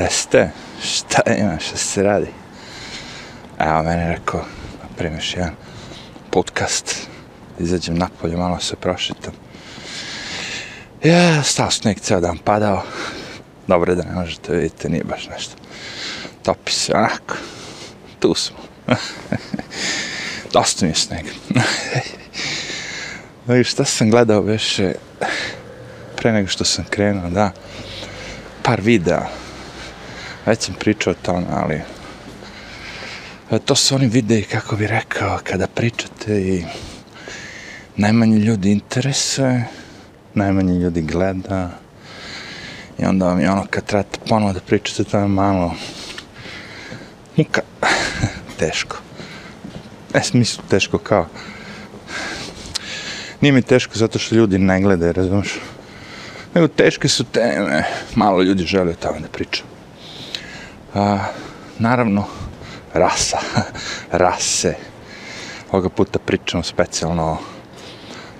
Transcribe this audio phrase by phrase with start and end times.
[0.00, 0.50] Deste,
[0.82, 2.26] šta ima, šta se radi?
[3.58, 4.44] Evo, mene je rekao,
[4.82, 5.54] pa primiš jedan
[6.30, 7.08] podcast,
[7.58, 9.32] izađem napolje, malo se prošitam.
[11.04, 12.82] Ja, stao sneg, ceo dan padao.
[13.66, 15.54] Dobro da ne možete vidjeti, nije baš nešto.
[16.42, 17.34] Topi se, onako.
[18.18, 18.56] Tu smo.
[20.54, 21.26] Dosta mi je sneg.
[23.60, 24.92] I šta sam gledao veše
[26.16, 27.50] pre nego što sam krenuo, da,
[28.62, 29.49] par videa.
[30.50, 31.82] Već sam pričao o tome, ali
[33.50, 36.64] e, to su oni videi, kako bi rekao, kada pričate i
[37.96, 39.64] najmanje ljudi interesuje,
[40.34, 41.70] najmanje ljudi gleda
[42.98, 45.74] i onda vam je ono kad trebate ponovo da pričate, to je malo
[47.36, 47.60] muka,
[48.60, 48.96] teško.
[50.14, 51.26] Ne smislu teško kao,
[53.40, 55.58] nije mi teško zato što ljudi ne gledaju, razumiješ?
[56.54, 59.69] Nego teške su teme, malo ljudi žele o tome da pričam.
[60.94, 61.18] A,
[61.78, 62.24] naravno,
[62.94, 63.38] rasa,
[64.12, 64.74] rase.
[65.72, 67.38] Ovoga puta pričamo specijalno,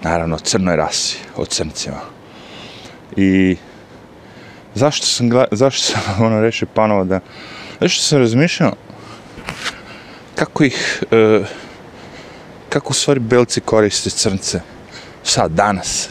[0.02, 2.00] naravno, o crnoj rasi, o crncima.
[3.16, 3.56] I
[4.74, 7.20] zašto sam, zašto sam ono rešio panovo da,
[7.80, 8.72] zašto sam razmišljao
[10.40, 11.44] kako ih, e,
[12.68, 14.60] kako u stvari belci koriste crnce
[15.22, 16.08] sad, danas.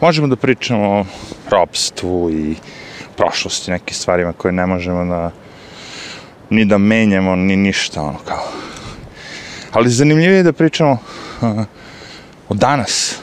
[0.00, 1.04] Možemo da pričamo o
[1.50, 2.56] robstvu i
[3.22, 5.30] prošlosti, neke stvarima koje ne možemo da
[6.50, 8.48] ni da menjamo, ni ništa, ono kao.
[9.72, 10.92] Ali zanimljivije je da pričamo
[11.40, 11.64] uh,
[12.48, 13.16] o danas.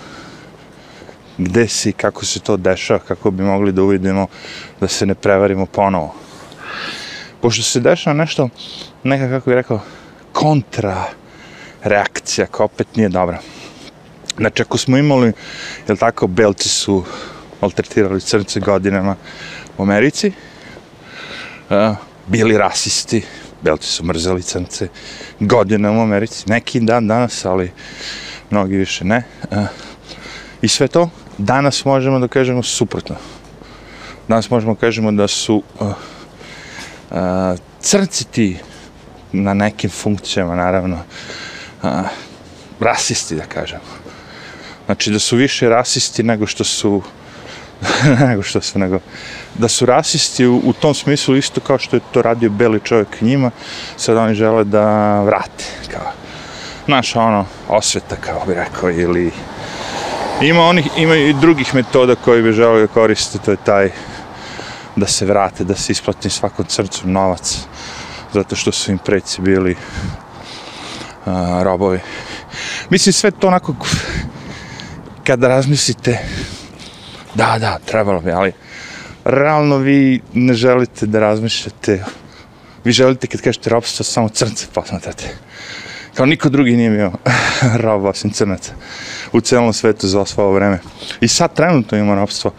[1.38, 4.28] Gde si, kako se to dešava, kako bi mogli da uvidimo
[4.80, 6.16] da se ne prevarimo ponovo.
[7.41, 8.50] Pošto se dešava nešto,
[9.03, 9.80] neka, kako bih rekao,
[10.31, 11.03] kontra
[11.84, 13.39] reakcija, koja opet nije dobra.
[14.38, 15.34] Znači, ako smo imali,
[15.88, 17.03] jel tako, belci su
[17.61, 19.16] maltretirali crnce godinama
[19.80, 20.31] u Americi,
[21.69, 21.95] uh,
[22.27, 23.23] bili rasisti,
[23.61, 24.88] belci su mrzeli crnce
[25.39, 27.72] godinama u Americi, neki dan danas, ali
[28.50, 29.23] mnogi više ne.
[29.51, 29.57] Uh,
[30.62, 33.16] I sve to, danas možemo da kažemo suprotno.
[34.28, 35.88] Danas možemo da kažemo da su uh,
[37.11, 37.17] uh,
[37.81, 38.57] crnci ti
[39.31, 40.97] na nekim funkcijama, naravno,
[41.84, 41.90] uh,
[42.79, 43.81] rasisti, da kažemo.
[44.85, 47.01] Znači da su više rasisti nego što su
[48.28, 49.00] nego što su nego
[49.59, 53.22] da su rasisti u, u tom smislu isto kao što je to radio beli čovjek
[53.22, 53.52] njima
[53.97, 56.12] sad oni žele da vrate kao
[56.88, 59.31] naša ono osveta kao bi rekao ili
[60.42, 63.92] ima onih ima i drugih metoda koji bi želeo koristiti, koriste to je taj
[64.96, 67.58] da se vrate da se isplati svakom crcu novac
[68.34, 69.76] zato što su im preci bili
[71.26, 72.00] uh, robovi.
[72.90, 73.76] Mislim sve to onako
[75.24, 76.20] kada razmislite,
[77.36, 78.53] da, da, trebalo bi, ali
[79.29, 82.03] realno vi ne želite da razmišljate,
[82.84, 85.35] vi želite kad kažete robstvo, samo crnce posmatrate.
[86.13, 87.12] Kao niko drugi nije bio
[87.84, 88.73] rob osim crnaca
[89.31, 90.79] u celom svetu za svoje vreme.
[91.22, 92.51] I sad trenutno ima robstvo.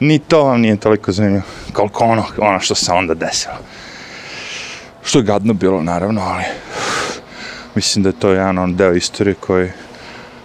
[0.00, 3.54] Ni to vam nije toliko zanimljivo koliko ono, ono što se onda desilo.
[5.02, 6.44] Što je gadno bilo, naravno, ali
[7.74, 9.70] mislim da je to jedan on deo istorije koji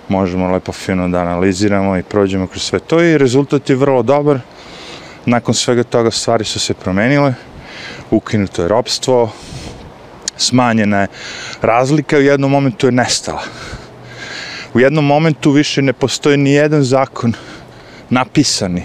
[0.09, 4.39] možemo lepo fino da analiziramo i prođemo kroz sve to i rezultat je vrlo dobar.
[5.25, 7.33] Nakon svega toga stvari su se promenile,
[8.11, 9.31] ukinuto je robstvo,
[10.37, 11.07] smanjena je
[11.61, 13.43] razlika, u jednom momentu je nestala.
[14.73, 17.33] U jednom momentu više ne postoji ni jedan zakon
[18.09, 18.83] napisani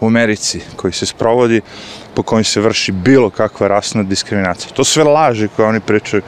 [0.00, 1.60] u Americi koji se sprovodi
[2.14, 4.72] po kojim se vrši bilo kakva rasna diskriminacija.
[4.74, 6.22] To sve laže koje oni pričaju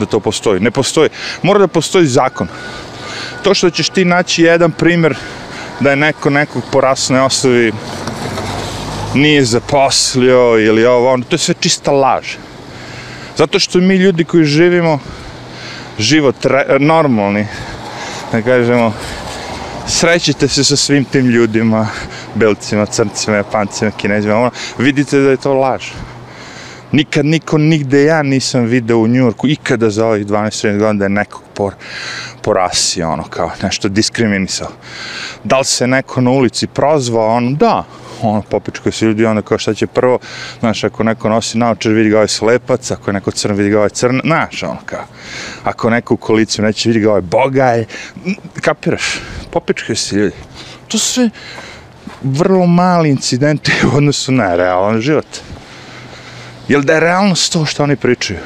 [0.00, 0.60] da to postoji.
[0.60, 1.08] Ne postoji.
[1.42, 2.48] Mora da postoji zakon
[3.42, 5.16] to što ćeš ti naći jedan primjer
[5.80, 7.72] da je neko nekog po rasnoj osnovi
[9.14, 12.26] nije zaposlio ili ovo, ono, to je sve čista laž.
[13.36, 14.98] Zato što mi ljudi koji živimo
[15.98, 17.46] život re, normalni,
[18.32, 18.92] da kažemo,
[19.86, 21.88] srećite se sa svim tim ljudima,
[22.34, 25.82] belcima, crncima, japancima, kinezima, ono, vidite da je to laž.
[26.92, 31.08] Nikad niko nigde ja nisam video u Njurku, ikada za ovih 12 godina da je
[31.08, 31.74] nekog por,
[32.42, 34.68] porasio, ono, kao nešto diskriminisao.
[35.44, 37.84] Da li se neko na ulici prozvao, ono, da,
[38.22, 40.18] ono, popičkaju se ljudi, onda kao šta će prvo,
[40.60, 43.78] znaš, ako neko nosi naočar, vidi ga ovaj slepac, ako je neko crn, vidi ga
[43.78, 45.04] ovaj crn, znaš, ono, kao,
[45.64, 47.84] ako neko u koliciju neće, vidi ga ovaj bogaj,
[48.60, 49.20] kapiraš,
[49.50, 50.36] popičkaju se ljudi.
[50.88, 51.30] To su sve
[52.22, 55.26] vrlo mali incidenti u odnosu na realan život.
[56.68, 58.38] Jel da je realnost to što oni pričaju?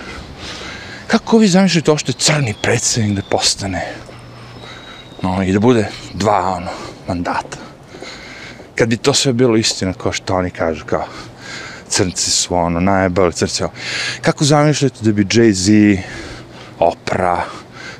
[1.06, 3.82] Kako vi zamišljate to što je crni predsjednik da postane?
[5.22, 6.70] No, i da bude dva, ono,
[7.08, 7.65] mandata.
[8.76, 11.04] Kad bi to sve bilo istina, kao što oni kažu, kao
[11.88, 13.62] crnci su ono, najbolji crnci.
[14.20, 15.98] Kako zamišljate da bi Jay-Z,
[16.78, 17.44] Oprah,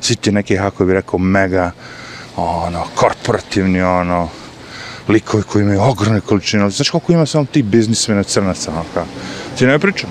[0.00, 1.70] svi ti neki, kako bi rekao, mega,
[2.36, 4.28] ono, korporativni, ono,
[5.08, 9.04] likovi koji imaju ogromne količine, znaš koliko ima samo ti biznismena crnaca, ono, kao.
[9.58, 10.10] Ti ne pričam.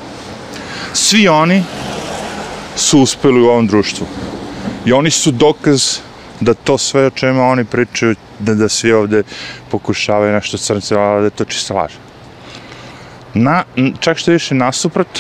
[0.94, 1.63] Svi oni
[2.75, 4.07] su uspeli u ovom društvu.
[4.85, 5.97] I oni su dokaz
[6.39, 9.23] da to sve o čemu oni pričaju, da, da svi ovde
[9.71, 11.91] pokušavaju nešto crnce, ali da je to čisto laž.
[13.33, 13.63] Na,
[13.99, 15.19] čak što više nasuprot,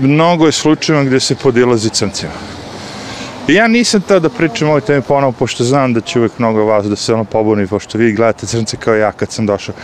[0.00, 2.32] mnogo je slučajeva gdje se podilazi crncima.
[3.48, 6.38] I ja nisam teo da pričam o ovoj temi ponovo, pošto znam da će uvek
[6.38, 9.74] mnogo vas da se ono pobuni, pošto vi gledate crnce kao ja kad sam došao,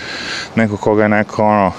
[0.54, 1.72] neko koga je neko ono,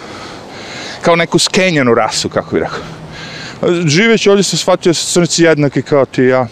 [1.01, 3.79] kao neku skenjanu rasu, kako bih rekao.
[3.87, 6.47] Živeći ovdje sam shvatio da su crnci jednaki kao ti i ja,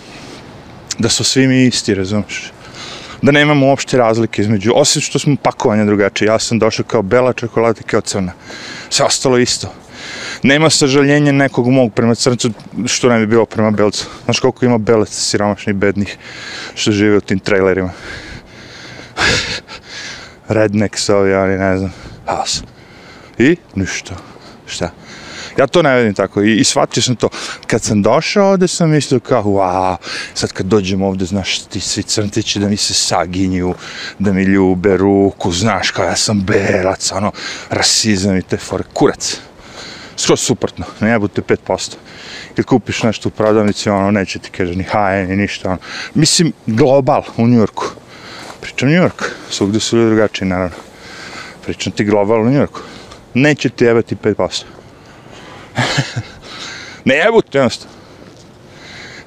[1.00, 2.52] da su svi mi isti, razumiješ?
[3.22, 6.28] Da nemamo uopšte razlike između, osim što smo pakovanja drugačije.
[6.28, 8.34] Ja sam došao kao bela čokolada i kao crna.
[8.90, 9.74] Sve ostalo isto.
[10.44, 12.52] Nema sažaljenja nekog mog prema crncu,
[12.86, 14.06] što ne bi bilo prema belcu.
[14.26, 16.18] Znaš koliko ima belaca siromašnih, bednih,
[16.76, 17.92] što žive u tim trailerima.
[20.48, 21.94] Rednecks ovi, oni ne znam,
[22.26, 22.64] has.
[23.38, 24.16] I ništa.
[24.66, 24.92] Šta?
[25.58, 27.30] Ja to ne vidim tako i, i shvatio sam to.
[27.68, 29.96] Kad sam došao ovde sam mislio kao, wow,
[30.34, 33.74] sad kad dođem ovde, znaš, ti svi crnci će da mi se saginju,
[34.20, 37.32] da mi ljube ruku, znaš, kao ja sam belac, ono,
[37.70, 39.38] rasizam i te fore, kurac.
[40.18, 41.96] Skroz suprotno, ne jebute 5%.
[42.58, 45.78] Ili kupiš nešto u prodavnici, ono, neće ti kaže ni HN, ni ništa, ono.
[46.14, 47.86] Mislim, global u Njurku.
[48.62, 50.76] Pričam Njurk, svugde su ljudi drugačiji, naravno.
[51.66, 52.82] Pričam ti global u Njurku.
[53.34, 54.77] Neće ti jebati 5%.
[57.06, 57.98] ne jebute, jednostavno.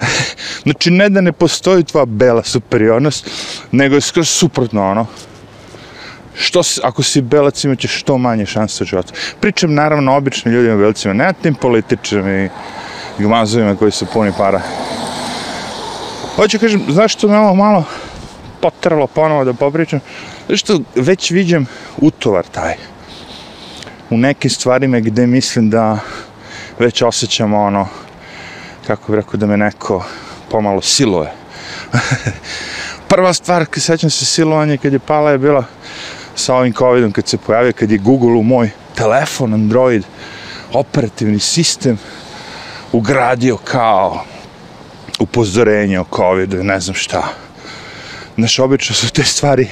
[0.65, 3.31] znači, ne da ne postoji tva bela superiornost,
[3.73, 5.07] nego je skroz suprotno, ono.
[6.35, 9.13] Što, si- ako si belac, imat ćeš što manje šanse u životu.
[9.41, 12.49] Pričam, naravno, običnim ljudima belcima, ne tim političnim i
[13.19, 14.61] gmazovima koji su puni para.
[16.37, 17.85] Hoću kažem, znaš što me ovo malo
[18.61, 20.01] potralo ponovo da popričam?
[20.47, 22.75] Znaš što već viđem utovar taj.
[24.11, 25.99] U nekim stvarima gde mislim da
[26.81, 27.89] već osjećam ono,
[28.87, 30.05] kako bih rekao, da me neko
[30.51, 31.33] pomalo siluje.
[33.09, 35.65] Prva stvar, kad sećam se silovanje kad je pala je bila
[36.35, 40.05] sa ovim covidom kad se pojavio, kad je Google u moj telefon, Android,
[40.73, 41.99] operativni sistem
[42.93, 44.25] ugradio kao
[45.19, 47.29] upozorenje o covidu ne znam šta.
[48.37, 49.69] Znaš, obično su te stvari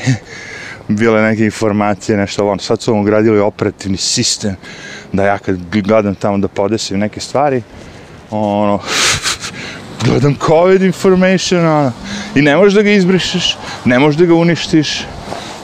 [0.88, 2.58] bile neke informacije, nešto ono.
[2.58, 4.56] Sad su vam ugradili operativni sistem,
[5.12, 7.62] da ja kad gledam tamo da podesim neke stvari,
[8.30, 8.80] ono,
[10.04, 11.92] gledam COVID information, ono,
[12.34, 15.04] i ne možeš da ga izbrišeš, ne možeš da ga uništiš,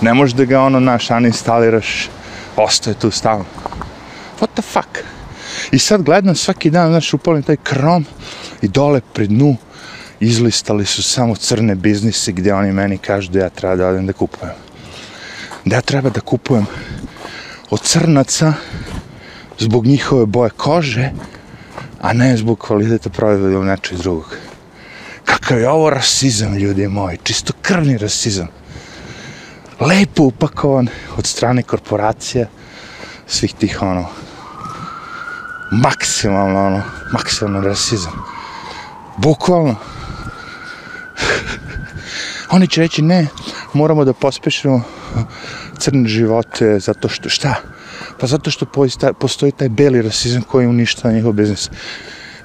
[0.01, 2.09] ne možeš da ga, ono, naš, uninstaliraš,
[2.57, 3.45] ostaje tu stalno.
[4.41, 4.99] What the fuck?
[5.73, 8.05] I sad gledam svaki dan, znaš, upalim taj krom
[8.63, 9.57] i dole pri dnu
[10.21, 14.13] izlistali su samo crne biznise gdje oni meni kažu da ja treba da odem da
[14.13, 14.55] kupujem.
[15.65, 16.67] Da ja treba da kupujem
[17.71, 18.53] od crnaca
[19.59, 21.11] zbog njihove boje kože,
[22.01, 24.37] a ne zbog kvaliteta proizvoda ili nečeg drugog.
[25.25, 28.49] Kakav je ovo rasizam, ljudi moji, čisto krvni rasizam.
[29.81, 32.47] Lepo upakovan od strane korporacija,
[33.27, 34.07] svih tih ono,
[35.73, 36.83] maksimalno ono,
[37.13, 38.13] maksimalno rasizam.
[39.17, 39.77] Bukvalno.
[42.55, 43.27] Oni će reći ne,
[43.73, 44.83] moramo da pospešimo
[45.79, 47.55] crne živote zato što, šta?
[48.21, 48.67] Pa zato što
[49.19, 51.71] postoji taj beli rasizam koji uništava njihov biznis.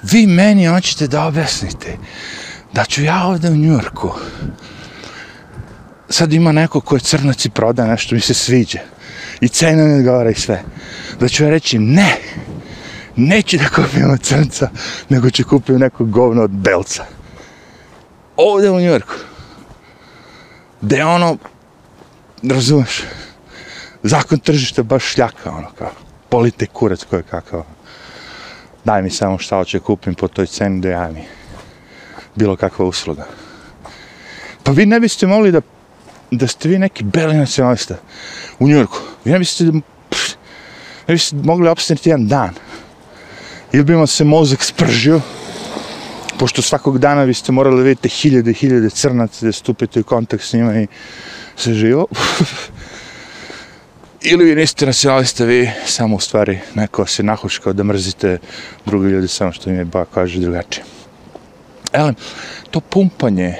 [0.03, 1.97] Vi meni hoćete da objasnite
[2.73, 4.11] da ću ja ovdje u Njurku
[6.09, 8.79] sad ima neko ko je crnac i proda nešto mi se sviđa
[9.41, 10.63] i cena ne odgovara i sve.
[11.19, 12.17] Da ću ja reći ne,
[13.15, 14.69] neću da kupim od crnca,
[15.09, 17.05] nego ću kupim neko govno od belca.
[18.37, 19.13] Ovde u Njurku.
[20.81, 21.37] Gde je ono,
[22.43, 23.03] razumeš,
[24.03, 25.91] zakon tržišta baš šljaka, ono kao,
[26.29, 27.63] polite kurac koji je kakav.
[28.85, 31.23] Daj mi samo šta hoće kupim po toj ceni da ja mi
[32.35, 33.25] bilo kakva usluga.
[34.63, 35.61] Pa vi ne biste mogli da
[36.31, 37.95] da ste vi neki beli nacionalista
[38.59, 38.97] u Njurku.
[39.25, 39.71] Vi ne biste,
[40.09, 40.35] pff,
[41.07, 42.53] ne biste mogli opstaniti jedan dan.
[43.71, 45.21] Ili bi vam se mozak spržio,
[46.39, 50.03] pošto svakog dana vi ste morali da vidite hiljade i hiljade crnaca da stupite u
[50.03, 50.87] kontakt s njima i
[51.55, 52.07] se živo.
[54.21, 58.37] Ili vi niste nacionalista, vi samo u stvari neko se nahuškao da mrzite
[58.85, 60.83] druge ljude samo što im je ba kaže drugačije.
[61.93, 62.15] Elem,
[62.71, 63.55] to pumpanje,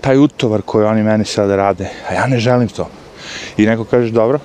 [0.00, 2.90] taj utovar koji oni meni sada rade, a ja ne želim to.
[3.56, 4.38] I neko kaže, dobro,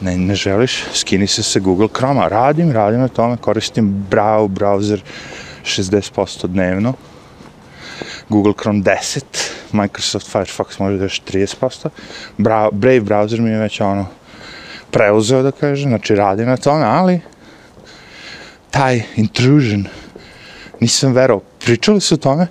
[0.00, 2.28] Ne, ne želiš, skini se sa Google Chrome-a.
[2.28, 5.00] Radim, radim na tome, koristim Brave browser
[5.64, 6.92] 60% dnevno.
[8.28, 9.22] Google Chrome 10,
[9.74, 11.88] Microsoft Firefox može da još 30%.
[12.38, 14.06] Bra Brave browser mi je već ono
[14.90, 17.20] preuzeo da kažem, znači radi na tome, ali
[18.70, 19.86] taj intrusion
[20.80, 21.40] nisam verao.
[21.40, 22.46] Pričali su o tome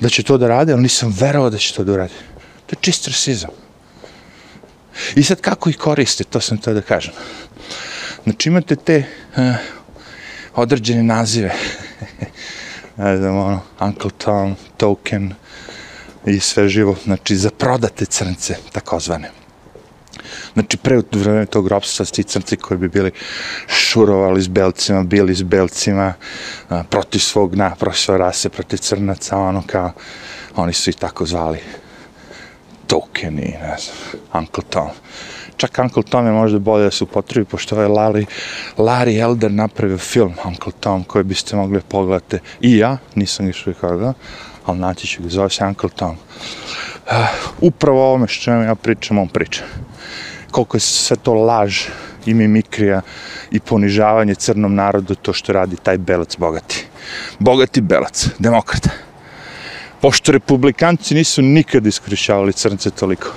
[0.00, 2.14] da će to da radi, ali nisam verao da će to da uradi.
[2.66, 3.50] To je čist rasizam.
[5.16, 7.12] I sad kako ih koriste, to sam to da kažem.
[8.24, 9.04] Znači imate te
[9.36, 9.54] uh,
[10.54, 11.54] određene nazive.
[12.96, 15.34] ne znam, ono, Uncle Tom, Token
[16.26, 16.96] i sve živo.
[17.04, 19.30] Znači, za prodate crnce, takozvane.
[20.52, 23.10] Znači, pre vreme tog ropstva, ti crnci koji bi bili
[23.66, 26.14] šurovali s belcima, bili s belcima,
[26.68, 29.92] a, protiv svog na, protiv svoje rase, protiv crnaca, ono kao,
[30.56, 31.58] oni su i tako zvali
[32.86, 33.96] tokeni, ne znam,
[34.34, 34.88] Uncle Tom.
[35.56, 38.26] Čak Uncle Tom je možda bolje da se upotrebi, pošto je Larry,
[38.76, 42.38] Larry Elder napravio film Uncle Tom, koji biste mogli pogledati.
[42.60, 44.12] I ja, nisam išao kada,
[44.66, 46.10] ali naći ću ga, zove se Uncle Tom.
[46.10, 47.12] Uh,
[47.60, 49.62] upravo o ovome što ja pričam, on priča.
[50.50, 51.80] Koliko je sve to laž
[52.26, 53.00] i mimikrija
[53.50, 56.86] i ponižavanje crnom narodu, to što radi taj belac bogati.
[57.38, 58.90] Bogati belac, demokrata
[60.00, 63.28] pošto republikanci nisu nikad iskorišćavali crnce toliko.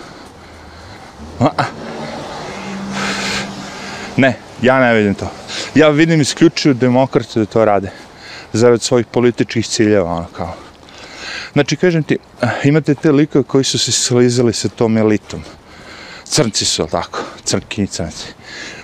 [1.40, 1.64] A,
[4.18, 5.32] ne, ja ne vidim to.
[5.76, 7.92] Ja vidim isključivo demokrate da to rade.
[8.54, 10.54] Zarad svojih političkih ciljeva, ono kao.
[11.54, 12.18] Znači, kažem ti,
[12.64, 15.42] imate te likove koji su se slizali sa tom elitom.
[16.24, 18.28] Crnci su, tako, crnki crnci.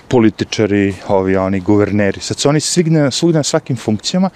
[0.08, 2.20] Političari, ovi, oni, guverneri.
[2.20, 4.30] Sad su oni svigne, svugde na svakim funkcijama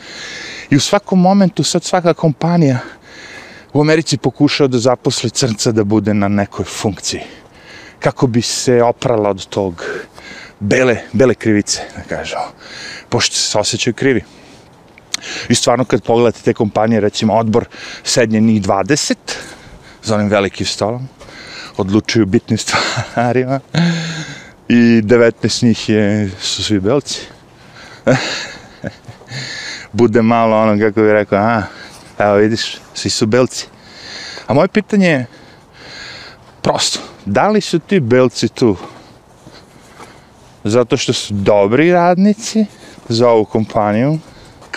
[0.71, 2.79] i u svakom momentu sad svaka kompanija
[3.73, 7.21] u Americi pokušao da zaposli crnca da bude na nekoj funkciji.
[7.99, 9.85] Kako bi se oprala od tog
[10.61, 12.43] bele, bele krivice, da kažemo.
[13.09, 14.23] Pošto se osjećaju krivi.
[15.49, 17.65] I stvarno kad pogledate te kompanije, recimo odbor
[18.05, 19.15] sednje 20
[20.03, 21.09] za onim velikim stolom,
[21.77, 23.61] odlučuju bitnim stvarima
[24.69, 27.21] i 19 njih je, su svi belci.
[29.93, 31.63] Bude malo ono, kako bi rekao, a,
[32.19, 33.67] evo vidiš, svi su belci.
[34.47, 35.27] A moje pitanje je
[36.63, 38.77] prosto, da li su ti belci tu
[40.65, 42.67] zato što su dobri radnici
[43.09, 44.19] za ovu kompaniju,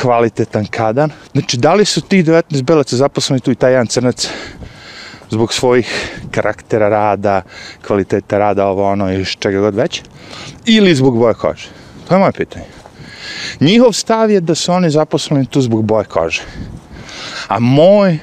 [0.02, 1.12] kvalitetan kadan.
[1.32, 4.28] Znači, da li su ti 19 belaca zaposleni tu i taj jedan crnac
[5.30, 7.42] zbog svojih karaktera rada,
[7.88, 10.02] kvaliteta rada, ovo ono i čega god već,
[10.66, 11.68] ili zbog boje kože?
[12.08, 12.66] To je moje pitanje.
[13.60, 16.42] Njihov stav je da su oni zaposleni tu zbog boje kože.
[17.48, 18.20] A moj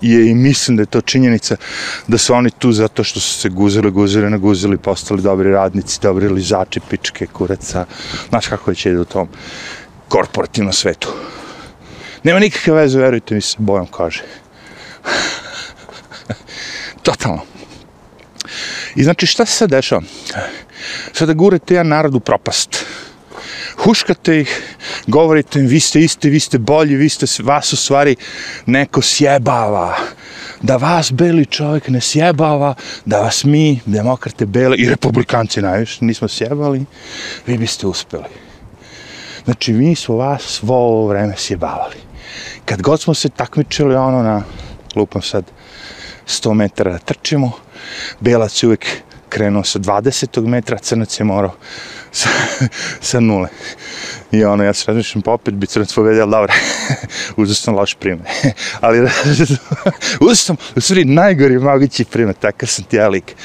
[0.00, 1.56] je i mislim da je to činjenica
[2.08, 6.28] da su oni tu zato što su se guzili, guzili, naguzili, postali dobri radnici, dobri
[6.28, 7.86] lizači, pičke, kureca.
[8.28, 9.28] Znaš kako će ide u tom
[10.08, 11.08] korporativnom svetu.
[12.22, 14.22] Nema nikakve veze, verujte mi, sa bojom kaže.
[17.02, 17.42] Totalno.
[18.94, 20.02] I znači šta se sad dešava?
[21.12, 22.84] Sada gurete jedan narod u propast
[23.84, 24.62] huškate ih,
[25.06, 28.16] govorite im, vi ste isti, vi ste bolji, vi ste, vas u stvari
[28.66, 29.96] neko sjebava.
[30.62, 36.28] Da vas beli čovjek ne sjebava, da vas mi, demokrate bele i republikanci najviše, nismo
[36.28, 36.84] sjebali,
[37.46, 38.43] vi biste uspeli.
[39.44, 41.96] Znači, mi smo vas svo ovo vreme sjebavali.
[42.64, 44.42] Kad god smo se takmičili ono na,
[44.96, 45.44] lupam sad,
[46.26, 47.52] 100 metara da trčimo,
[48.20, 48.86] belac je uvijek
[49.28, 50.46] krenuo sa 20.
[50.46, 51.54] metra, crnac je morao
[52.12, 52.28] sa,
[53.00, 53.48] sa nule.
[54.34, 56.52] I ono, ja se razmišljam, pa opet bi crnac povedal, dobro,
[57.36, 58.28] uzao sam loš primjer.
[58.80, 59.00] Ali,
[60.20, 63.36] uzao sam, u stvari, najgori mogući primjer, takav sam ti ja lik.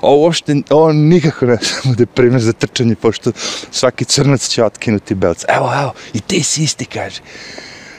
[0.00, 3.32] Ovo uopšte, ovo nikako ne bude primjer za trčanje, pošto
[3.70, 5.46] svaki crnac će otkinuti belca.
[5.48, 7.20] Evo, evo, i ti si isti, kaže.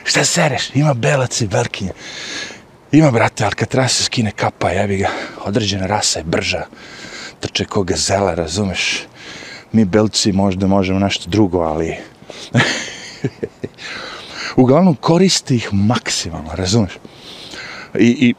[0.04, 0.70] Šta sereš?
[0.74, 1.92] Ima belac i belkinja.
[2.92, 5.08] Ima, brate, ali kad treba se skine kapa, jebi ga,
[5.44, 6.64] određena rasa je brža
[7.40, 9.02] trče ko gazela, razumeš?
[9.72, 11.96] Mi belci možda možemo nešto drugo, ali...
[14.56, 16.92] Uglavnom koristi ih maksimalno, razumeš?
[17.98, 18.34] I, i,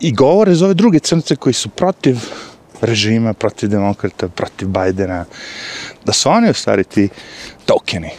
[0.00, 2.16] I govore za ove druge crnce koji su protiv
[2.80, 5.24] režima, protiv demokrata, protiv Bajdena,
[6.04, 7.08] da su oni u stvari ti
[7.66, 8.10] tokeni.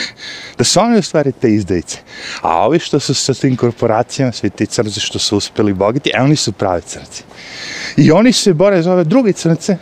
[0.58, 1.98] da su oni u stvari te izdajice.
[2.42, 6.20] A ovi što su sa tim korporacijama, svi ti crnci što su uspeli bogati, e,
[6.20, 7.22] oni su pravi crnci.
[7.96, 9.76] I oni se bore za ove druge crnce,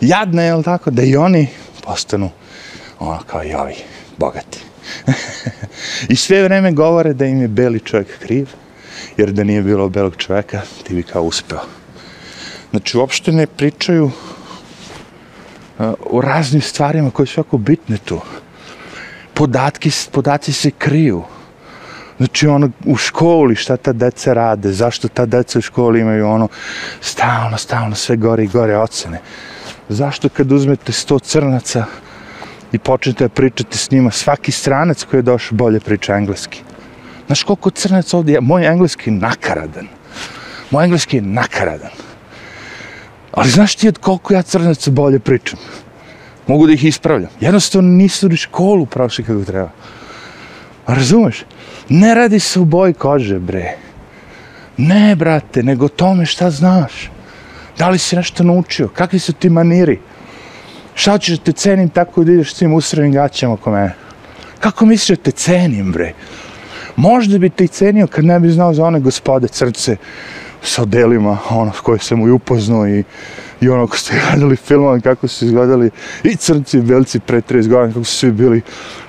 [0.00, 1.48] jadne, je tako, da i oni
[1.84, 2.30] postanu
[3.04, 3.74] Ona kao i
[4.18, 4.58] bogati.
[6.12, 8.48] I sve vreme govore da im je beli čovjek kriv,
[9.16, 11.60] jer da nije bilo belog čovjeka, ti bi kao uspeo.
[12.70, 14.12] Znači, uopšte ne pričaju uh,
[16.10, 18.20] o raznim stvarima koje su jako bitne tu.
[19.34, 21.22] Podatki, podaci se kriju.
[22.16, 26.48] Znači ono u školi šta ta deca rade, zašto ta deca u školi imaju ono
[27.00, 29.20] stalno, stalno sve gore i gore ocene.
[29.88, 31.84] Zašto kad uzmete 100 crnaca
[32.74, 36.62] i počnete pričati s njima, svaki stranac koji je došao bolje priča engleski.
[37.26, 38.40] Znaš koliko crnac ovdje je?
[38.40, 39.88] Moj engleski je nakaradan.
[40.70, 41.90] Moj engleski je nakaradan.
[43.32, 45.58] Ali znaš ti od koliko ja crnaca bolje pričam?
[46.46, 47.30] Mogu da ih ispravljam.
[47.40, 49.70] Jednostavno nisu ni školu prošli kako treba.
[50.86, 51.44] Razumeš?
[51.88, 53.76] Ne radi se u boji kože, bre.
[54.76, 57.10] Ne, brate, nego tome šta znaš.
[57.78, 58.88] Da li si nešto naučio?
[58.88, 60.00] Kakvi su ti maniri?
[60.94, 63.94] Šta ćeš da te cenim tako da ideš s tim usrenim gaćama oko mene?
[64.60, 66.12] Kako misliš da te cenim, bre?
[66.96, 69.96] Možda bi te i cenio kad ne bi znao za one gospode crce
[70.62, 73.04] sa delima, ono, s koje sam i upoznao i,
[73.60, 75.90] i ono, ko ste gledali filmove, ono, kako su izgledali
[76.24, 78.62] i crnci i belci pre 30 godina, kako su svi bili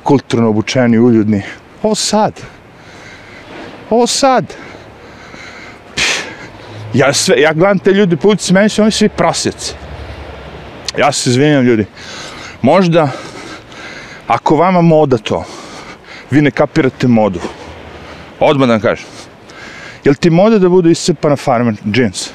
[0.03, 1.41] kulturno obučeni, uljudni.
[1.83, 2.33] Ovo sad.
[3.89, 4.45] Ovo sad.
[6.93, 9.73] Ja, sve, ja gledam te ljudi po ulici, meni su oni svi prosjeci.
[10.97, 11.85] Ja se izvinjam ljudi.
[12.61, 13.09] Možda,
[14.27, 15.43] ako vama moda to,
[16.31, 17.39] vi ne kapirate modu.
[18.39, 19.05] Odmah da vam kažem.
[20.03, 22.29] Jel ti moda da bude iscepana farmer jeans?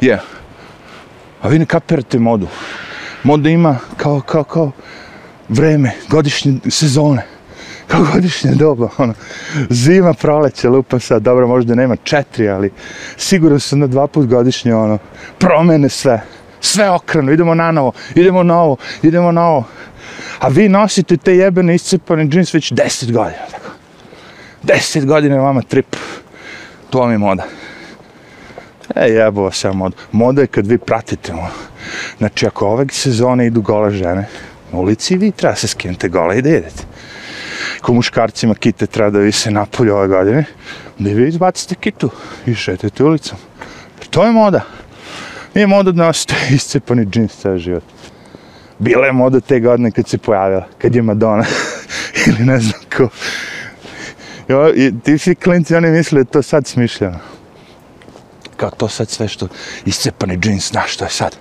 [0.00, 0.12] Je.
[0.12, 0.20] Yeah.
[1.42, 2.48] A vi ne kapirate modu.
[3.22, 4.70] Moda ima kao, kao, kao
[5.48, 7.26] vreme, godišnje sezone.
[7.86, 9.14] Kao godišnje doba, ono.
[9.70, 12.70] Zima, proleće, lupa sad, dobro, možda nema četiri, ali
[13.16, 14.98] sigurno su na dva put godišnje, ono,
[15.38, 16.22] promene sve.
[16.66, 19.64] Sve okrenu, idemo na novo, idemo na ovo, idemo na ovo.
[20.38, 23.70] A vi nosite te jebene iscepane džins već deset godina, tako.
[24.62, 25.96] Deset godina vama trip.
[26.90, 27.44] To vam je moda.
[28.94, 29.96] E, jebo vas ja moda.
[30.12, 31.48] Moda je kad vi pratite, ono.
[32.18, 34.26] Znači, ako ove sezone idu gole žene,
[34.72, 36.82] na ulici vi treba se skinete gole i da jedete.
[37.80, 40.44] Ko muškarcima kite treba da vise napolje ove godine,
[40.98, 42.10] onda vi izbacite kitu
[42.46, 43.38] i šetate ulicom.
[44.10, 44.60] To je moda.
[45.56, 47.84] I moda da nosite iscepani džins ceo život.
[48.78, 51.44] Bila je moda te godine kad se pojavila, kad je Madonna,
[52.26, 53.08] ili ne znam ko.
[54.48, 57.18] Jo, i ti svi klinci, oni misle da to sad smišljeno.
[58.56, 59.48] Kao to sad sve što
[59.84, 61.36] iscepani džins, znaš što je sad.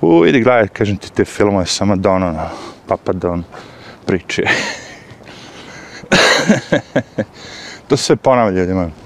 [0.00, 2.48] U, idi gledaj, kažem ti te filmove sa Madonna, no,
[2.86, 3.44] Papa Don,
[4.06, 4.42] priče.
[7.88, 9.03] to sve ponavlja ljudima.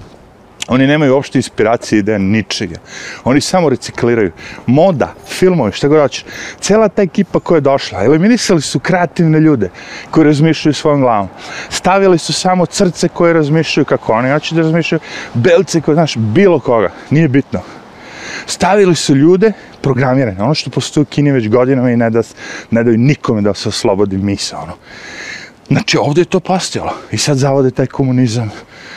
[0.69, 2.75] Oni nemaju uopšte inspiracije ideja ničega.
[3.23, 4.31] Oni samo recikliraju.
[4.65, 6.25] Moda, filmovi, šta god hoćeš.
[6.59, 9.69] Cela ta ekipa koja je došla, eliminisali su kreativne ljude
[10.11, 11.27] koji razmišljaju svojom glavom.
[11.69, 14.99] Stavili su samo crce koje razmišljaju kako oni hoće da razmišljaju,
[15.33, 16.91] belce koje, znaš, bilo koga.
[17.09, 17.61] Nije bitno.
[18.45, 19.51] Stavili su ljude
[19.81, 20.43] programirane.
[20.43, 22.21] Ono što postoji u Kini već godinama i ne, da,
[22.71, 24.57] ne daju nikome da se oslobodi misa.
[24.57, 24.73] Ono.
[25.69, 26.93] Znači, ovdje je to pastilo.
[27.11, 28.51] I sad zavode taj komunizam,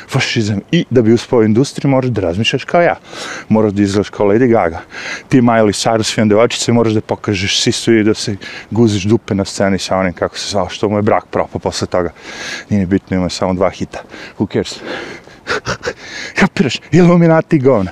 [0.09, 0.61] fašizam.
[0.71, 2.97] I da bi uspao industriju, moraš da razmišljaš kao ja.
[3.49, 4.81] Moraš da izgledaš kao Lady Gaga.
[5.29, 8.37] Ti Miley Cyrus, film devačice, moraš da pokažeš sisu i da se
[8.71, 11.87] guziš dupe na sceni sa onim kako se zvao, što mu je brak propao posle
[11.87, 12.11] toga.
[12.71, 14.03] Nije bitno, ima samo dva hita.
[14.39, 14.81] Who cares?
[16.41, 16.81] Kapiraš?
[16.93, 17.91] Illuminati govna.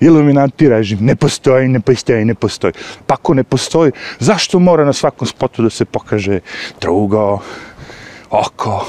[0.00, 0.98] Illuminati režim.
[1.00, 2.72] Ne postoji, ne postoji, ne postoji.
[3.06, 6.40] Pa ako ne postoji, zašto mora na svakom spotu da se pokaže
[6.80, 7.38] drugo,
[8.32, 8.86] oko,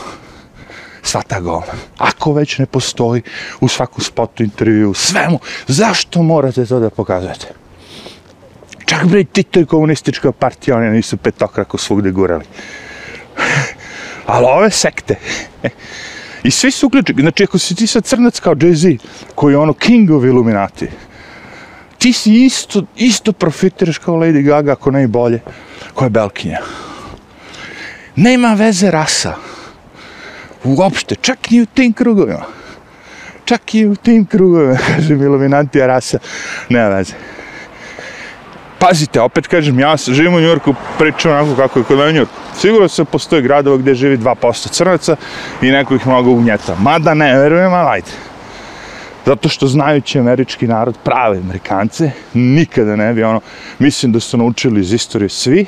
[1.03, 1.73] sva ta govna.
[1.97, 3.21] Ako već ne postoji
[3.62, 7.47] u svakom spotu, intervju, svemu, zašto morate to da pokazujete?
[8.86, 12.45] Čak bre, Tito i komunistička partija, oni nisu petokrako svugde gurali.
[14.25, 15.15] Ali ove sekte,
[16.43, 17.21] I svi su uključeni.
[17.21, 18.97] Znači, ako si ti sad crnac kao Jay-Z,
[19.36, 20.88] koji je ono king of Illuminati,
[21.97, 25.39] ti si isto, isto profitiraš kao Lady Gaga, ako ne i bolje,
[25.93, 26.60] koja je Belkinja.
[28.15, 29.36] Nema veze rasa.
[30.63, 32.45] Uopšte, čak i u tim krugovima.
[33.45, 36.19] Čak i u tim krugovima, kažem, Illuminati rasa.
[36.69, 37.13] Nema veze
[38.84, 42.34] pazite, opet kažem, ja živim u Njurku, pričam onako kako je kod na Njurku.
[42.58, 45.15] Sigurno se postoji gradova gdje živi 2% crnaca
[45.62, 46.76] i neko ih mnogo ugnjeta.
[46.76, 48.12] Mada ne, verujem, ali ajde.
[49.26, 53.41] Zato što znajući američki narod, prave amerikance, nikada ne bi ono,
[53.80, 55.65] mislim da su naučili iz istorije svi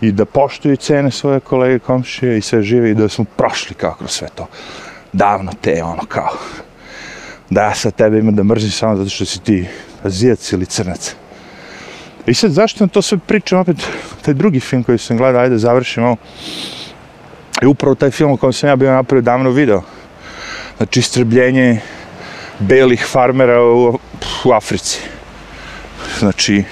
[0.00, 3.94] i da poštuju cene svoje kolege, komšije i sve žive i da smo prošli kao
[3.94, 4.46] kroz sve to.
[5.12, 6.28] Davno te, ono, kao,
[7.50, 9.66] da ja sad tebe imam da mrzim samo zato što si ti
[10.02, 11.14] azijac ili crnac.
[12.26, 13.76] I sad, zašto to sve pričam opet,
[14.22, 16.16] taj drugi film koji sam gledao, ajde završim ovo,
[17.62, 19.82] je upravo taj film o kojem sam ja bio napravio davno video.
[20.76, 21.80] Znači, istrbljenje
[22.58, 23.98] belih farmera u,
[24.44, 25.00] u Africi.
[26.18, 26.64] Znači,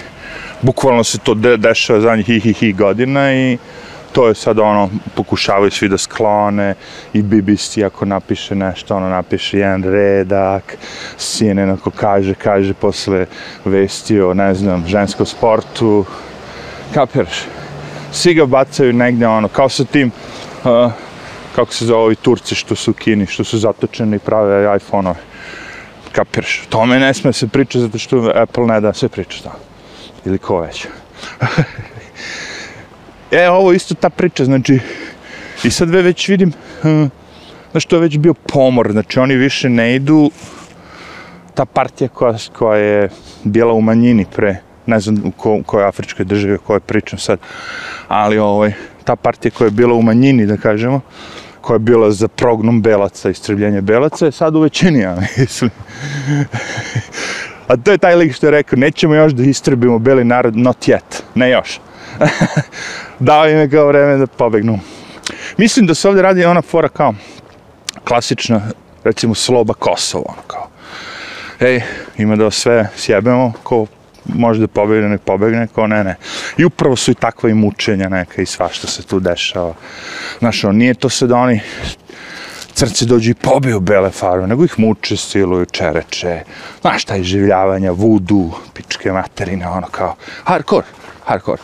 [0.62, 3.58] bukvalno se to de dešava zadnjih hi, hi, hi godina i
[4.12, 6.74] to je sad ono, pokušavaju svi da sklone
[7.12, 10.76] i BBC ako napiše nešto, ono napiše jedan redak,
[11.16, 13.26] CNN ako kaže, kaže posle
[13.64, 16.04] vesti o, ne znam, ženskom sportu,
[16.94, 17.44] kapiraš?
[18.12, 20.10] Svi ga bacaju negde, ono, kao sa tim,
[20.64, 20.92] uh,
[21.56, 25.20] kako se zove ovi Turci što su u Kini, što su zatočeni i prave iPhone-ove.
[26.12, 26.62] Kapiraš?
[26.68, 29.67] Tome ne sme se priča zato što Apple ne da se priča tamo.
[30.28, 30.86] Ili ko već.
[33.30, 34.78] e, ovo isto ta priča, znači,
[35.64, 37.08] i sad već vidim, uh,
[37.70, 40.30] znači, to je već bio pomor, znači, oni više ne idu,
[41.54, 43.08] ta partija koja, koja je
[43.44, 47.18] bila u manjini pre, ne znam u, ko, u kojoj afričkoj državi, o kojoj pričam
[47.18, 47.38] sad,
[48.08, 48.72] ali ovaj,
[49.04, 51.00] ta partija koja je bila u manjini, da kažemo,
[51.60, 55.70] koja je bila za prognom belaca, istrebljenje belaca, je sad u većini, ja mislim.
[57.68, 60.88] A to je taj lik što je rekao, nećemo još da istrebimo beli narod, not
[60.88, 61.80] yet, ne još.
[63.18, 64.78] Dao im je kao vreme da pobegnu.
[65.56, 67.14] Mislim da se ovdje radi ona fora kao
[68.04, 68.62] klasična,
[69.04, 70.68] recimo, sloba Kosovo, ono kao.
[71.60, 71.80] Ej,
[72.16, 73.86] ima da sve sjebemo, ko
[74.24, 76.16] može da pobegne, ne pobegne, ko ne, ne.
[76.56, 79.74] I upravo su i takva i mučenja neka i svašta se tu dešava.
[80.38, 81.60] Znaš, on, nije to sad oni
[82.78, 86.42] crci dođu i pobiju bele farme, nego ih muče, siluju, čereče,
[86.80, 90.14] znaš, taj življavanja, vudu, pičke materine, ono kao,
[90.44, 90.86] hardcore,
[91.24, 91.62] hardcore.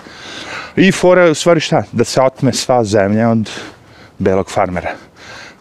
[0.77, 3.51] I fora, u stvari šta, da se otme sva zemlja od
[4.19, 4.91] belog farmera,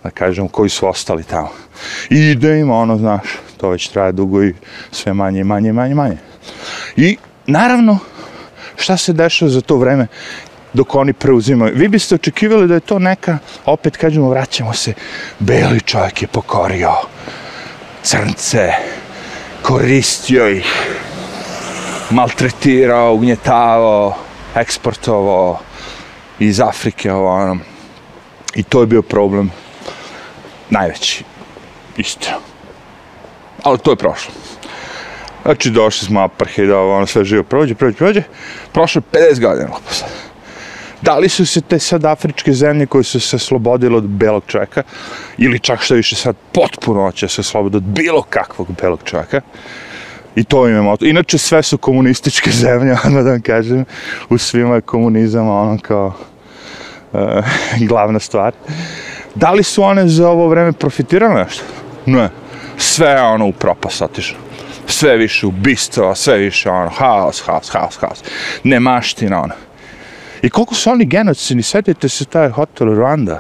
[0.04, 1.52] da kažem, koji su ostali tamo.
[2.10, 4.54] I ide im, ono, znaš, to već traje dugo i
[4.92, 6.18] sve manje, manje, manje, manje.
[6.96, 8.00] I, naravno,
[8.76, 10.08] šta se dešava za to vreme
[10.74, 11.74] dok oni preuzimaju?
[11.76, 14.94] Vi biste očekivali da je to neka, opet kažemo, vraćamo se,
[15.40, 16.92] beli čovjek je pokorio
[18.04, 18.72] crnce,
[19.62, 20.66] koristio ih,
[22.10, 24.16] maltretirao, ugnjetavao,
[24.56, 25.60] eksportovao
[26.40, 27.58] iz Afrike, ovo, ono.
[28.56, 29.52] I to je bio problem
[30.70, 31.24] najveći,
[31.98, 32.28] isto.
[33.64, 34.34] Ali to je prošlo.
[35.44, 38.24] Znači, došli smo aparhida, ono sve živo prođe, prođe, prođe.
[38.72, 40.23] Prošlo 50 godina, lepo sad.
[41.04, 44.84] Da li su se te sad afričke zemlje koje su se slobodile od belog čovjeka,
[45.38, 49.42] ili čak što više sad potpuno će se sloboditi od bilo kakvog belog čovjeka,
[50.36, 51.06] I to im je moto.
[51.06, 53.86] Inače, sve su komunističke zemlje, ono da vam kažem,
[54.30, 56.14] u svima je komunizam, ono kao
[57.14, 57.20] uh,
[57.90, 58.54] glavna stvar.
[59.36, 61.64] Da li su one za ovo vreme profitirale nešto?
[62.06, 62.30] Ne.
[62.78, 64.38] Sve je ono u propast otišlo
[64.88, 68.24] sve više ubistava, sve više ono, haos, haos, haos, haos,
[68.64, 69.54] nemaština ono.
[70.44, 73.38] I koliko su oni genocidni, sjetite se taj hotel Rwanda.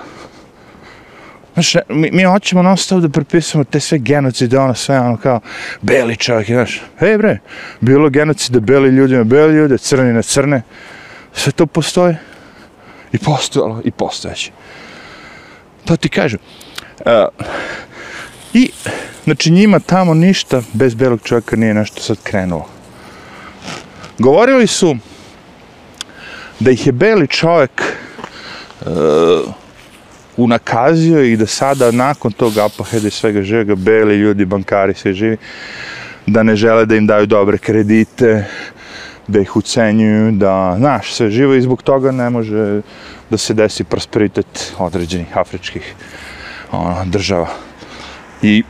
[1.53, 5.39] Znaš, mi, mi hoćemo non stop da prepisamo te sve genocide, ono sve ono kao
[5.81, 6.81] beli čovjek, znaš.
[6.99, 7.39] Hej bre,
[7.81, 10.61] bilo genocide, beli ljudi na beli ljude, crni na crne.
[11.33, 12.17] Sve to postoje.
[13.11, 14.51] I postojalo, i postojeće.
[15.85, 16.39] To ti kažem.
[16.99, 17.45] Uh,
[18.53, 18.71] I,
[19.23, 22.67] znači, njima tamo ništa bez belog čovjeka nije nešto sad krenulo.
[24.19, 24.97] Govorili su
[26.63, 27.81] da ih je beli čovjek
[28.81, 28.87] uh,
[30.37, 35.37] unakazio i da sada nakon tog apaheda i svega živega, beli ljudi, bankari, sve živi,
[36.27, 38.45] da ne žele da im daju dobre kredite,
[39.27, 42.81] da ih ucenjuju, da, znaš, sve živo i zbog toga ne može
[43.29, 45.93] da se desi prosperitet određenih afričkih
[46.71, 47.47] ono, država.
[48.41, 48.63] I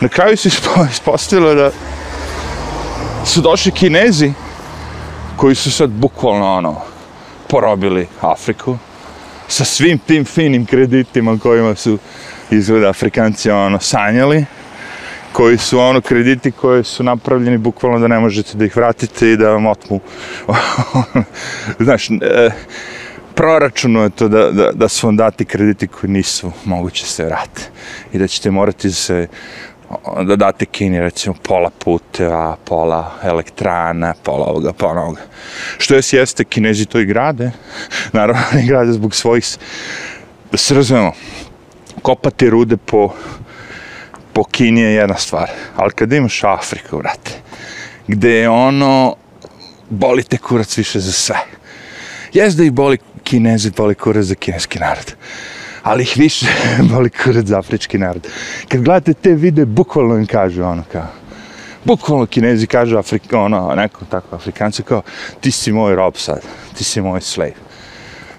[0.00, 0.48] na kraju se
[0.90, 1.70] ispostavilo da
[3.24, 4.32] su došli kinezi
[5.40, 6.76] koji su sad bukvalno ono
[7.48, 8.78] porobili Afriku
[9.48, 11.98] sa svim tim finim kreditima kojima su
[12.50, 14.44] izgleda Afrikanci ono sanjali
[15.32, 19.36] koji su ono krediti koji su napravljeni bukvalno da ne možete da ih vratite i
[19.36, 20.00] da vam otmu.
[21.84, 22.50] Znaš e,
[23.34, 27.62] proračuno je to da, da, da su vam dati krediti koji nisu moguće se vrati
[28.12, 29.28] i da ćete morati se
[30.24, 35.20] da date Kini recimo pola puteva, pola elektrana, pola ovoga, pola ovoga.
[35.78, 37.50] Što jes jeste, Kinezi to i grade,
[38.12, 39.46] naravno ne grade zbog svojih,
[40.52, 41.12] da se razumemo,
[42.02, 43.14] kopati rude po,
[44.32, 47.30] po Kini je jedna stvar, ali kada imaš Afriku, vrate,
[48.08, 49.16] gde je ono,
[49.88, 51.36] boli te kurac više za sve.
[52.32, 55.14] Jes da i boli kinezi, boli kurac za kineski narod
[55.82, 56.46] ali ih više
[56.92, 58.26] boli kurac za afrički narod.
[58.68, 61.06] Kad gledate te videe, bukvalno im kažu ono kao,
[61.84, 65.02] bukvalno kinezi kažu Afrika, ono, neko tako, afrikanci kao,
[65.40, 66.40] ti si moj rob sad,
[66.78, 67.70] ti si moj slave.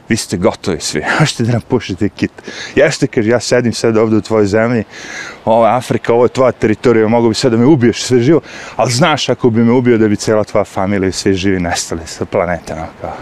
[0.10, 2.32] vi ste gotovi svi, možete da napušite kit.
[2.76, 4.84] Jeste, kaže, ja sedim sad ovdje u tvojoj zemlji,
[5.46, 8.42] ovo je Afrika, ovo je tvoja teritorija, mogu bi sad da me ubiješ sve živo,
[8.76, 12.02] ali znaš ako bi me ubio da bi cijela tvoja familija i svi živi nestali
[12.06, 13.16] sa planeta, no, kao.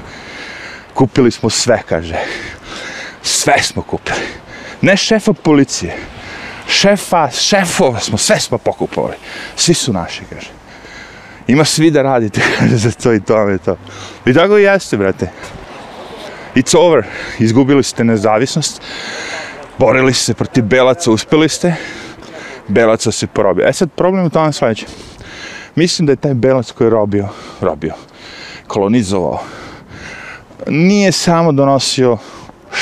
[0.94, 2.16] Kupili smo sve, kaže.
[3.22, 4.28] Sve smo kupili.
[4.82, 5.98] Ne šefa policije,
[6.68, 9.16] šefa, šefova smo, sve smo pokupovali.
[9.56, 10.50] Svi su naši, kaže.
[11.48, 13.78] Ima svi da radite, kaže, za to i to, i to.
[14.26, 15.32] I tako i jeste, brate.
[16.56, 17.04] It's over.
[17.40, 18.82] Izgubili ste nezavisnost.
[19.78, 21.76] Borili se protiv Belaca, uspeli ste.
[22.68, 23.68] Belaca se porobio.
[23.68, 24.86] E sad, problem u tome sledeće.
[25.76, 27.28] Mislim da je taj Belac koji je robio,
[27.62, 27.94] robio,
[28.68, 29.44] kolonizovao,
[30.68, 32.18] nije samo donosio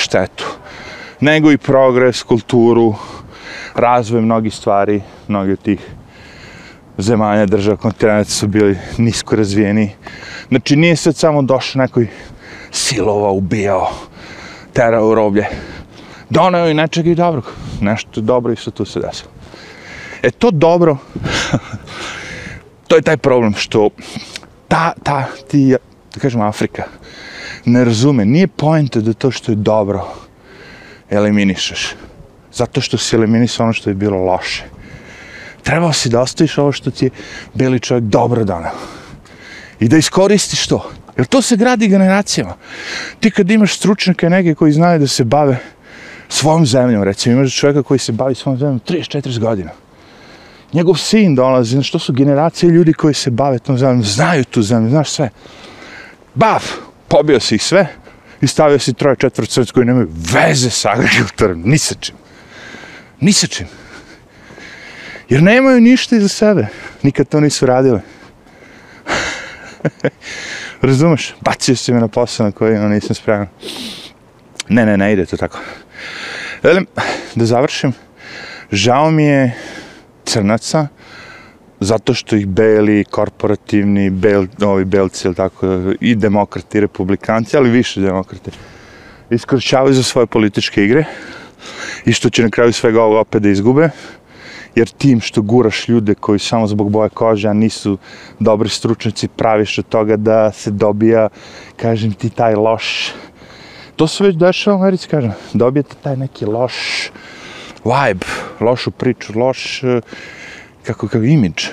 [0.07, 0.45] štetu,
[1.19, 2.93] nego i progres, kulturu,
[3.75, 5.79] razvoj mnogih stvari, mnogi od tih
[6.97, 9.91] zemalja, država, kontinenta su bili nisko razvijeni.
[10.49, 12.07] Znači nije sad samo došao nekoj
[12.71, 13.89] silova, ubijao,
[14.73, 15.45] terao u roblje.
[16.29, 17.51] Doneo i nečeg i dobrog.
[17.81, 19.31] Nešto dobro isto tu se desilo.
[20.23, 20.97] E to dobro,
[22.87, 23.89] to je taj problem što
[24.67, 25.75] ta, ta, ti,
[26.13, 26.83] da kažem, Afrika,
[27.67, 30.07] ne razume, nije pojenta da to što je dobro
[31.09, 31.95] eliminišeš.
[32.53, 34.63] Zato što si eliminisao ono što je bilo loše.
[35.63, 37.09] Trebao si da ostaviš ovo što ti je
[37.53, 38.71] beli čovjek dobro dana.
[39.79, 40.89] I da iskoristiš to.
[41.17, 42.53] Jer to se gradi generacijama.
[43.19, 45.57] Ti kad imaš stručnjake neke koji znaju da se bave
[46.29, 49.71] svojom zemljom, recimo imaš čovjeka koji se bavi svojom zemljom 30-40 godina.
[50.73, 54.61] Njegov sin dolazi, znači to su generacije ljudi koji se bave tom zemljom, znaju tu
[54.61, 55.29] zemlju, znaš sve.
[56.35, 56.63] Baf,
[57.07, 57.87] pobio si ih sve
[58.41, 62.15] i stavio si troje četvrt src koji nemaju veze sa agrikultorom, ni sa čim.
[63.19, 63.67] Ni sa čim.
[65.29, 66.67] Jer nemaju ništa iza sebe.
[67.03, 68.01] Nikad to nisu radile.
[70.81, 71.35] Razumeš?
[71.41, 73.47] Bacio si me na posao na koji ono, nisam spreman.
[74.69, 75.59] Ne, ne, ne ide to tako.
[76.63, 76.85] Velim,
[77.35, 77.93] da završim.
[78.71, 79.53] Žao mi je
[80.25, 80.87] crnaca,
[81.79, 85.67] zato što ih beli, korporativni, bel, ovi belci, ili tako,
[86.01, 88.51] i demokrati, i republikanci, ali više demokrati,
[89.29, 91.05] iskorišćavaju za svoje političke igre
[92.05, 93.89] i što će na kraju svega ovo opet da izgube,
[94.75, 97.97] jer tim što guraš ljude koji samo zbog boje kože, a nisu
[98.39, 101.29] dobri stručnici, praviš od toga da se dobija,
[101.75, 103.13] kažem ti, taj loš,
[103.95, 106.73] to se već dešava u Americi, kažem, dobijete taj neki loš
[107.83, 108.25] vibe,
[108.59, 109.83] lošu priču, loš,
[110.87, 111.65] kako, kao imidž.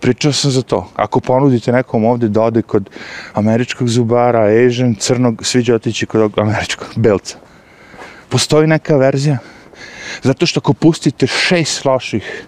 [0.00, 0.90] Pričao sam za to.
[0.96, 2.90] Ako ponudite nekom ovde da ode kod
[3.32, 7.38] američkog zubara, Asian, crnog, svi će otići kod američkog belca.
[8.28, 9.38] Postoji neka verzija,
[10.22, 12.46] Zato što ako pustite šest loših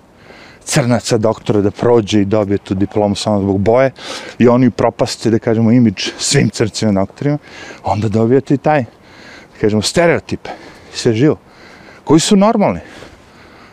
[0.64, 3.90] crnaca doktora da prođe i dobije tu diplomu samo zbog boje
[4.38, 7.38] i oni propaste, da kažemo, imidž svim crcima doktorima,
[7.85, 10.51] onda dobijate i taj, da kažemo, stereotipe,
[10.92, 11.38] sve živo,
[12.05, 12.81] koji su normalni.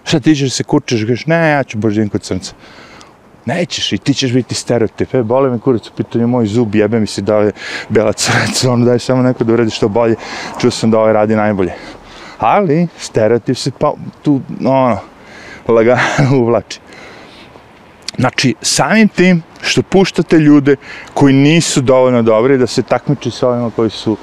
[0.06, 2.54] Šta ti ćeš se kurčiš, kažeš, ne, ja ću boždjen kod crnca.
[3.46, 5.14] Nećeš i ti ćeš biti stereotip.
[5.14, 7.52] E, boli me kurac, pitanje moj zub, jebe mi se da je
[7.90, 10.16] bela crnac, ono daj samo neko da uradi što bolje.
[10.62, 11.74] Čuo sam da ovaj radi najbolje
[12.38, 14.98] ali stereotip se pa tu, ono,
[15.68, 16.02] lagano
[16.42, 16.80] uvlači.
[18.18, 20.76] Znači, samim tim što puštate ljude
[21.14, 24.18] koji nisu dovoljno dobri da se takmiče sa ovima koji su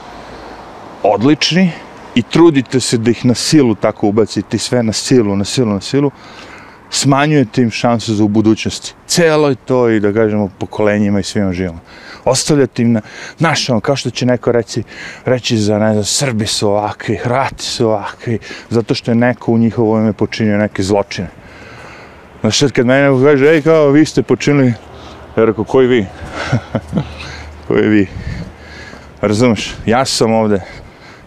[1.02, 1.72] odlični
[2.14, 5.80] i trudite se da ih na silu tako ubacite sve na silu, na silu, na
[5.80, 6.10] silu,
[6.90, 8.94] smanjujete im šansu za u budućnosti.
[9.06, 11.78] Celo je to i da kažemo pokolenjima i svima živima.
[12.24, 13.00] Ostavljate im na,
[13.38, 14.82] znaš, ono, kao što će neko reći,
[15.24, 18.38] reći za, ne znam, Srbi su ovakvi, Hrvati su ovakvi,
[18.70, 21.28] zato što je neko u njihovo ime počinio neke zločine.
[22.40, 24.74] Znaš, sad kad mene neko kaže, ej, kao, vi ste počinili,
[25.36, 26.06] ja rekao, koji vi?
[27.68, 28.06] koji vi?
[29.20, 30.60] Razumeš, ja sam ovde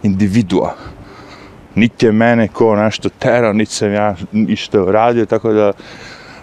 [0.06, 0.76] individua.
[1.76, 5.72] Niti je mene ko nešto terao, niti sam ja ništa radio, tako da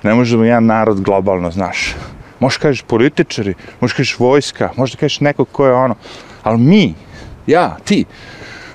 [0.03, 1.95] ne možemo jedan narod globalno, znaš
[2.43, 5.95] možeš kažeš političari, možeš kažeš vojska, možeš kažeš neko ko je ono,
[6.43, 6.95] ali mi,
[7.47, 8.05] ja, ti,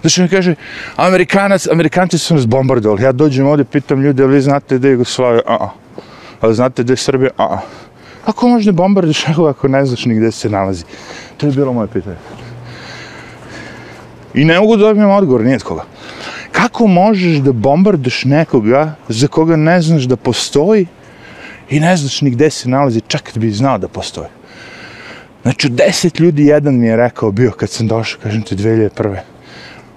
[0.01, 0.55] Znači mi kaže,
[0.95, 3.03] Amerikanac, Amerikanci su nas bombardovali.
[3.03, 5.41] Ja dođem ovdje, pitam ljude, ali vi znate gdje je Jugoslavia?
[5.45, 5.69] A, a.
[6.41, 7.31] Ali znate gdje je Srbija?
[7.37, 7.59] A, a.
[8.25, 10.83] Ako možda bombardiš nekoga ako ne znaš ni gdje se nalazi?
[11.37, 12.15] To je bilo moje pitanje.
[14.33, 15.83] I ne mogu da dobijem odgovor, nije koga.
[16.51, 20.87] Kako možeš da bombarduš nekoga za koga ne znaš da postoji
[21.69, 24.27] i ne znaš ni gde se nalazi, čak da bi znao da postoji.
[25.41, 29.17] Znači, deset ljudi jedan mi je rekao bio kad sam došao, kažem ti, 2001.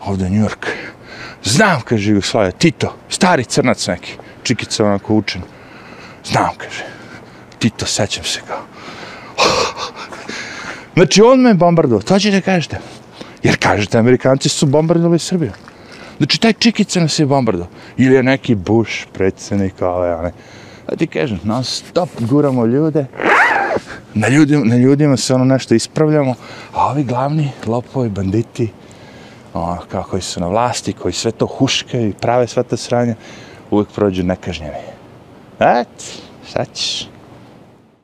[0.05, 0.67] Ovde u New York.
[1.45, 4.13] Znam, kaže Jugoslavia, Tito, stari crnac neki,
[4.43, 5.43] čikica onako učen.
[6.25, 6.85] Znam, kaže.
[7.59, 8.61] Tito, sećam se kao.
[10.95, 12.79] Znači, on me bombardovao, to ćete kažete.
[13.43, 15.53] Jer kažete, Amerikanci su bombardovali Srbiju.
[16.19, 17.67] Znači, taj Čikica nas je bombardao.
[17.97, 20.33] Ili je neki Bush, predsjednik, ove, one.
[20.89, 23.07] Da ti kažem, non stop guramo ljude.
[24.15, 26.35] Na, ljudima, na ljudima se ono nešto ispravljamo,
[26.73, 28.73] a ovi glavni lopovi, banditi,
[29.55, 33.15] ono, kao koji su na vlasti, koji sve to huškaju i prave sva ta sranja,
[33.71, 34.75] uvijek prođu nekažnjeni.
[35.61, 36.21] Et,
[36.53, 37.09] sad ćeš?